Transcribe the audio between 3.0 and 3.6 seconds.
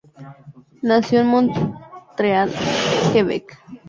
Quebec.